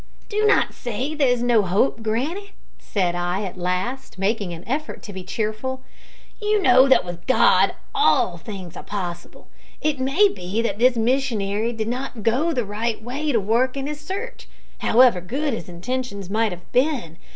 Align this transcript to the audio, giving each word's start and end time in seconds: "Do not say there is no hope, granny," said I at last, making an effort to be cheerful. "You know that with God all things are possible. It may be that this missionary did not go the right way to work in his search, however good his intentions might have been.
"Do 0.29 0.47
not 0.47 0.73
say 0.73 1.13
there 1.13 1.27
is 1.27 1.43
no 1.43 1.61
hope, 1.61 2.01
granny," 2.01 2.53
said 2.79 3.13
I 3.13 3.43
at 3.43 3.55
last, 3.55 4.17
making 4.17 4.51
an 4.51 4.67
effort 4.67 5.03
to 5.03 5.13
be 5.13 5.21
cheerful. 5.23 5.83
"You 6.41 6.59
know 6.59 6.87
that 6.87 7.05
with 7.05 7.27
God 7.27 7.75
all 7.93 8.37
things 8.39 8.75
are 8.75 8.81
possible. 8.81 9.47
It 9.79 9.99
may 9.99 10.27
be 10.27 10.59
that 10.63 10.79
this 10.79 10.95
missionary 10.97 11.71
did 11.71 11.87
not 11.87 12.23
go 12.23 12.51
the 12.51 12.65
right 12.65 12.99
way 12.99 13.31
to 13.31 13.39
work 13.39 13.77
in 13.77 13.85
his 13.85 13.99
search, 13.99 14.49
however 14.79 15.21
good 15.21 15.53
his 15.53 15.69
intentions 15.69 16.31
might 16.31 16.51
have 16.51 16.71
been. 16.71 17.17